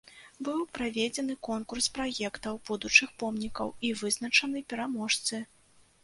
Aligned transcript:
Быў 0.45 0.61
праведзены 0.77 1.33
конкурс 1.47 1.89
праектаў 1.97 2.57
будучых 2.69 3.09
помнікаў 3.23 3.67
і 3.89 3.91
вызначаны 4.01 4.63
пераможцы. 4.73 5.35